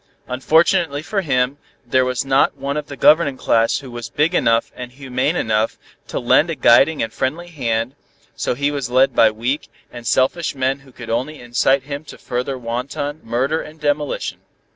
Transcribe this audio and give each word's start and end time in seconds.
Unfortunately 0.27 1.03
for 1.03 1.21
him, 1.21 1.59
there 1.85 2.03
was 2.03 2.25
not 2.25 2.57
one 2.57 2.75
of 2.75 2.87
the 2.87 2.97
governing 2.97 3.37
class 3.37 3.81
who 3.81 3.91
was 3.91 4.09
big 4.09 4.33
enough 4.33 4.71
and 4.75 4.93
humane 4.93 5.35
enough 5.35 5.77
to 6.07 6.19
lend 6.19 6.49
a 6.49 6.55
guiding 6.55 7.03
and 7.03 7.13
a 7.13 7.15
friendly 7.15 7.49
hand, 7.49 7.93
so 8.35 8.55
he 8.55 8.71
was 8.71 8.89
led 8.89 9.13
by 9.13 9.29
weak, 9.29 9.67
and 9.93 10.07
selfish 10.07 10.55
men 10.55 10.79
who 10.79 10.91
could 10.91 11.11
only 11.11 11.39
incite 11.39 11.83
him 11.83 12.03
to 12.05 12.17
further 12.17 12.57
wanton 12.57 13.21
murder 13.23 13.61
and 13.61 13.79
demolition. 13.79 14.39